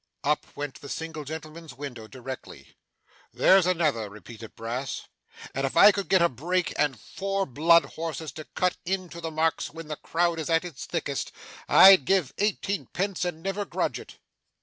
Up 0.23 0.47
went 0.55 0.81
the 0.81 0.89
single 0.89 1.23
gentleman's 1.23 1.75
window 1.75 2.07
directly. 2.07 2.75
'There's 3.35 3.67
another,' 3.67 4.09
repeated 4.09 4.55
Brass; 4.55 5.03
'and 5.53 5.63
if 5.63 5.77
I 5.77 5.91
could 5.91 6.09
get 6.09 6.23
a 6.23 6.27
break 6.27 6.73
and 6.75 6.99
four 6.99 7.45
blood 7.45 7.85
horses 7.85 8.31
to 8.31 8.45
cut 8.55 8.77
into 8.83 9.21
the 9.21 9.29
Marks 9.29 9.69
when 9.69 9.89
the 9.89 9.97
crowd 9.97 10.39
is 10.39 10.49
at 10.49 10.65
its 10.65 10.87
thickest, 10.87 11.31
I'd 11.69 12.05
give 12.05 12.33
eighteen 12.39 12.87
pence 12.87 13.23
and 13.25 13.43
never 13.43 13.63
grudge 13.63 13.99
it! 13.99 14.15